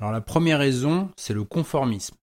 [0.00, 2.16] Alors la première raison, c'est le conformisme.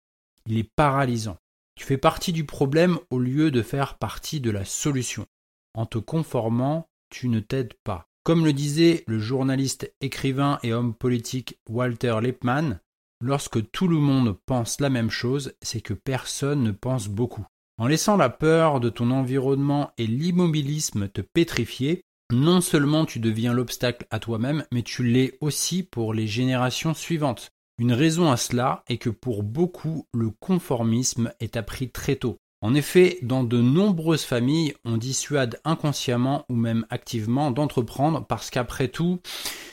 [0.46, 1.38] Il est paralysant.
[1.74, 5.26] Tu fais partie du problème au lieu de faire partie de la solution.
[5.74, 8.06] En te conformant, tu ne t'aides pas.
[8.24, 12.78] Comme le disait le journaliste, écrivain et homme politique Walter Lippmann,
[13.20, 17.46] lorsque tout le monde pense la même chose, c'est que personne ne pense beaucoup.
[17.82, 23.52] En laissant la peur de ton environnement et l'immobilisme te pétrifier, non seulement tu deviens
[23.52, 27.50] l'obstacle à toi-même, mais tu l'es aussi pour les générations suivantes.
[27.78, 32.36] Une raison à cela est que pour beaucoup, le conformisme est appris très tôt.
[32.60, 38.86] En effet, dans de nombreuses familles, on dissuade inconsciemment ou même activement d'entreprendre parce qu'après
[38.86, 39.18] tout,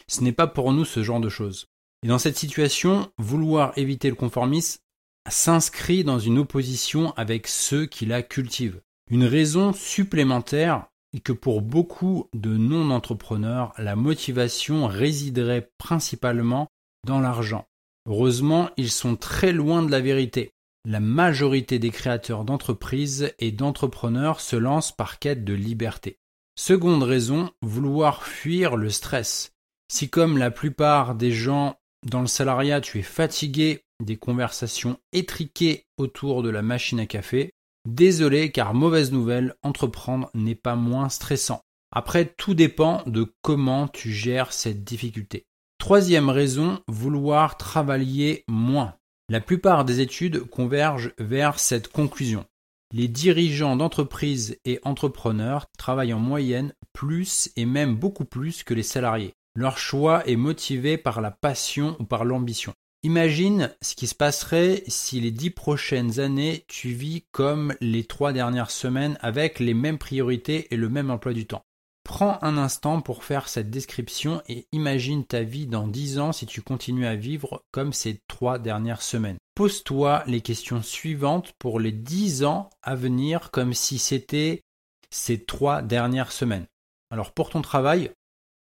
[0.08, 1.68] ce n'est pas pour nous ce genre de choses.
[2.02, 4.80] Et dans cette situation, vouloir éviter le conformisme
[5.29, 8.81] s'inscrit dans une opposition avec ceux qui la cultivent.
[9.09, 16.67] Une raison supplémentaire est que pour beaucoup de non-entrepreneurs, la motivation résiderait principalement
[17.06, 17.66] dans l'argent.
[18.07, 20.51] Heureusement, ils sont très loin de la vérité.
[20.85, 26.17] La majorité des créateurs d'entreprises et d'entrepreneurs se lancent par quête de liberté.
[26.57, 29.53] Seconde raison, vouloir fuir le stress.
[29.91, 31.75] Si comme la plupart des gens
[32.06, 37.52] dans le salariat, tu es fatigué des conversations étriquées autour de la machine à café.
[37.88, 41.62] Désolé car mauvaise nouvelle, entreprendre n'est pas moins stressant.
[41.92, 45.46] Après, tout dépend de comment tu gères cette difficulté.
[45.80, 48.96] Troisième raison, vouloir travailler moins.
[49.30, 52.46] La plupart des études convergent vers cette conclusion.
[52.92, 58.84] Les dirigeants d'entreprises et entrepreneurs travaillent en moyenne plus et même beaucoup plus que les
[58.84, 59.34] salariés.
[59.56, 62.74] Leur choix est motivé par la passion ou par l'ambition.
[63.04, 68.34] Imagine ce qui se passerait si les dix prochaines années tu vis comme les trois
[68.34, 71.64] dernières semaines avec les mêmes priorités et le même emploi du temps.
[72.04, 76.46] Prends un instant pour faire cette description et imagine ta vie dans dix ans si
[76.46, 79.38] tu continues à vivre comme ces trois dernières semaines.
[79.56, 84.62] Pose-toi les questions suivantes pour les dix ans à venir comme si c'était
[85.09, 86.68] ces trois dernières semaines.
[87.12, 88.12] Alors pour ton travail,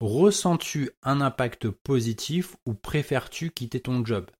[0.01, 4.31] Ressens-tu un impact positif ou préfères-tu quitter ton job?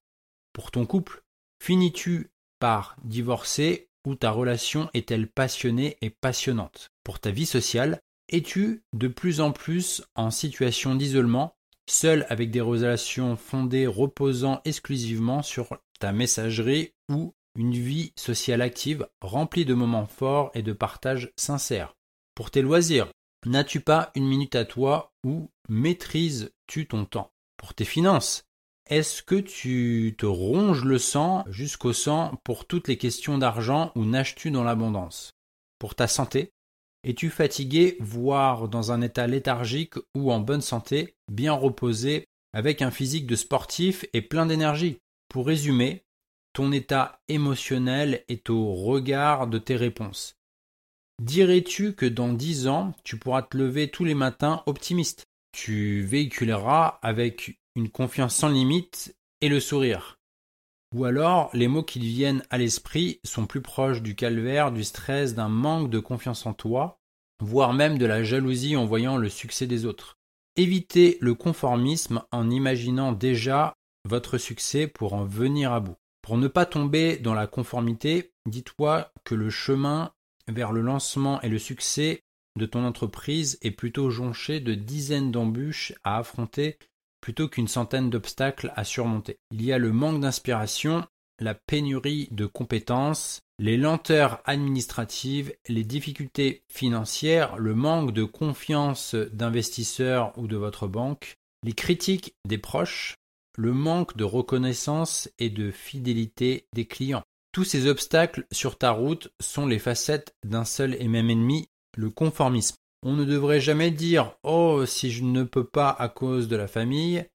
[0.54, 1.22] Pour ton couple,
[1.62, 6.92] finis-tu par divorcer ou ta relation est-elle passionnée et passionnante?
[7.04, 8.00] Pour ta vie sociale,
[8.30, 11.58] es-tu de plus en plus en situation d'isolement,
[11.90, 19.06] seul avec des relations fondées reposant exclusivement sur ta messagerie ou une vie sociale active
[19.20, 21.98] remplie de moments forts et de partage sincères?
[22.34, 23.12] Pour tes loisirs,
[23.46, 28.44] N'as-tu pas une minute à toi ou maîtrises-tu ton temps Pour tes finances,
[28.90, 34.04] est-ce que tu te ronges le sang jusqu'au sang pour toutes les questions d'argent ou
[34.04, 35.32] nages-tu dans l'abondance
[35.78, 36.52] Pour ta santé,
[37.04, 42.92] es-tu fatigué, voire dans un état léthargique ou en bonne santé, bien reposé, avec un
[42.92, 45.00] physique de sportif et plein d'énergie?
[45.30, 46.04] Pour résumer,
[46.52, 50.39] ton état émotionnel est au regard de tes réponses.
[51.20, 55.26] Dirais-tu que dans dix ans, tu pourras te lever tous les matins optimiste?
[55.52, 60.18] Tu véhiculeras avec une confiance sans limite et le sourire.
[60.96, 64.86] Ou alors, les mots qui te viennent à l'esprit sont plus proches du calvaire, du
[64.86, 67.02] stress, d'un manque de confiance en toi,
[67.44, 70.18] voire même de la jalousie en voyant le succès des autres.
[70.56, 73.76] Évitez le conformisme en imaginant déjà
[74.06, 75.98] votre succès pour en venir à bout.
[76.22, 80.14] Pour ne pas tomber dans la conformité, dis-toi que le chemin
[80.50, 82.22] vers le lancement et le succès
[82.58, 86.78] de ton entreprise est plutôt jonché de dizaines d'embûches à affronter
[87.22, 89.38] plutôt qu'une centaine d'obstacles à surmonter.
[89.52, 91.06] Il y a le manque d'inspiration,
[91.40, 100.38] la pénurie de compétences, les lenteurs administratives, les difficultés financières, le manque de confiance d'investisseurs
[100.38, 103.16] ou de votre banque, les critiques des proches,
[103.58, 107.24] le manque de reconnaissance et de fidélité des clients.
[107.60, 111.68] Tous ces obstacles sur ta route sont les facettes d'un seul et même ennemi,
[111.98, 112.78] le conformisme.
[113.04, 116.70] On ne devrait jamais dire Oh, si je ne peux pas à cause de la
[116.70, 117.26] famille,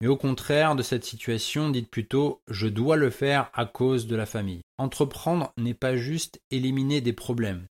[0.00, 4.16] mais au contraire de cette situation, dites plutôt Je dois le faire à cause de
[4.16, 4.62] la famille.
[4.78, 7.66] Entreprendre n'est pas juste éliminer des problèmes,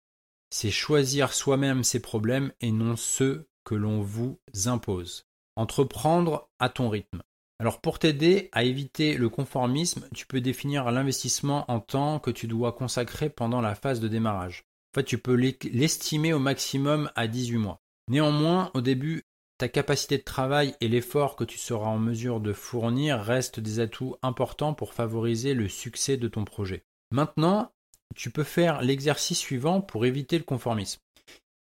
[0.52, 5.24] c'est choisir soi-même ses problèmes et non ceux que l'on vous impose.
[5.56, 7.24] Entreprendre à ton rythme.
[7.64, 12.46] Alors pour t'aider à éviter le conformisme, tu peux définir l'investissement en temps que tu
[12.46, 14.66] dois consacrer pendant la phase de démarrage.
[14.92, 17.80] En fait, tu peux l'estimer au maximum à 18 mois.
[18.10, 19.24] Néanmoins, au début,
[19.58, 23.80] ta capacité de travail et l'effort que tu seras en mesure de fournir restent des
[23.80, 26.84] atouts importants pour favoriser le succès de ton projet.
[27.12, 27.72] Maintenant,
[28.14, 31.00] tu peux faire l'exercice suivant pour éviter le conformisme.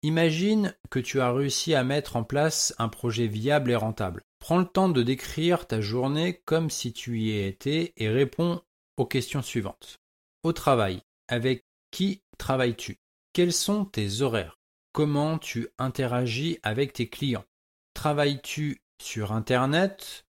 [0.04, 4.22] Imagine que tu as réussi à mettre en place un projet viable et rentable.
[4.40, 8.62] Prends le temps de décrire ta journée comme si tu y étais et réponds
[8.96, 10.00] aux questions suivantes.
[10.44, 13.00] Au travail, avec qui travailles-tu?
[13.34, 14.58] Quels sont tes horaires?
[14.94, 17.46] Comment tu interagis avec tes clients?
[17.94, 20.26] Travailles-tu sur Internet,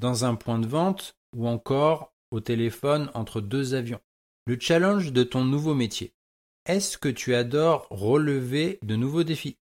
[0.00, 4.00] dans un point de vente ou encore au téléphone entre deux avions?
[4.46, 6.12] Le challenge de ton nouveau métier.
[6.66, 9.56] Est-ce que tu adores relever de nouveaux défis?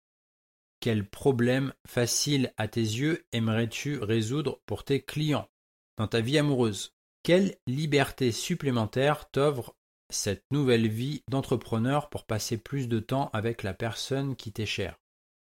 [0.82, 5.48] Quel problème facile à tes yeux aimerais-tu résoudre pour tes clients?
[5.96, 6.92] Dans ta vie amoureuse,
[7.22, 9.76] quelle liberté supplémentaire t'offre
[10.10, 14.98] cette nouvelle vie d'entrepreneur pour passer plus de temps avec la personne qui t'est chère?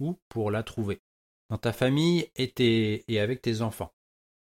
[0.02, 1.00] Ou pour la trouver?
[1.50, 3.94] Dans ta famille et, avec tes enfants.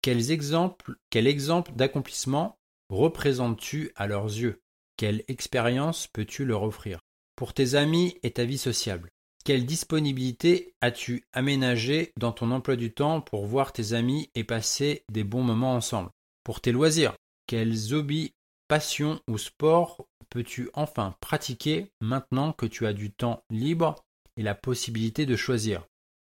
[0.02, 4.62] Quels exemples, quel exemple d'accomplissement représentes-tu à leurs yeux?
[4.98, 7.00] Quelle expérience peux-tu leur offrir?
[7.38, 9.10] Pour tes amis et ta vie sociable,
[9.46, 15.06] quelle disponibilité as-tu aménagée dans ton emploi du temps pour voir tes amis et passer
[15.12, 16.10] des bons moments ensemble?
[16.44, 17.14] Pour tes loisirs,
[17.46, 18.34] quels hobbies
[18.68, 24.04] passion ou sport peux-tu enfin pratiquer maintenant que tu as du temps libre
[24.36, 25.86] et la possibilité de choisir?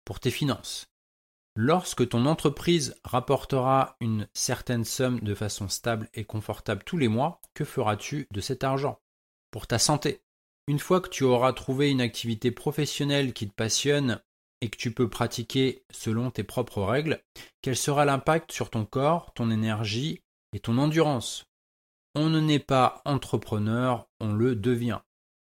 [0.06, 0.88] Pour tes finances.
[1.58, 7.42] Lorsque ton entreprise rapportera une certaine somme de façon stable et confortable tous les mois,
[7.56, 8.98] que feras-tu de cet argent?
[9.52, 10.22] Pour ta santé.
[10.68, 14.22] Une fois que tu auras trouvé une activité professionnelle qui te passionne
[14.62, 17.22] et que tu peux pratiquer selon tes propres règles,
[17.62, 20.22] quel sera l'impact sur ton corps, ton énergie
[20.54, 21.46] et ton endurance?
[22.13, 25.00] On ne naît pas entrepreneur, on le devient.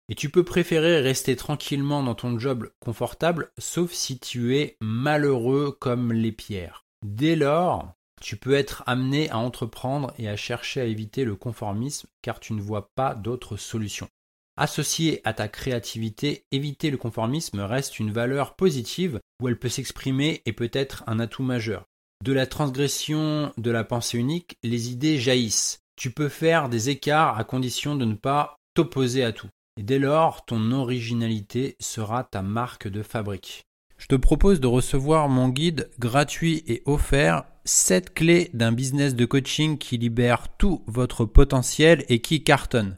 [0.10, 5.72] Et tu peux préférer rester tranquillement dans ton job confortable, sauf si tu es malheureux
[5.72, 6.86] comme les pierres.
[7.06, 12.08] Dès lors, tu peux être amené à entreprendre et à chercher à éviter le conformisme
[12.22, 14.08] car tu ne vois pas d'autre solution.
[14.56, 20.44] Associé à ta créativité, éviter le conformisme reste une valeur positive où elle peut s'exprimer
[20.46, 21.86] et peut être un atout majeur.
[22.24, 25.80] De la transgression de la pensée unique, les idées jaillissent.
[25.96, 29.50] Tu peux faire des écarts à condition de ne pas t'opposer à tout.
[29.78, 33.64] Et dès lors, ton originalité sera ta marque de fabrique.
[33.98, 39.26] Je te propose de recevoir mon guide gratuit et offert 7 clés d'un business de
[39.26, 42.98] coaching qui libère tout votre potentiel et qui cartonne.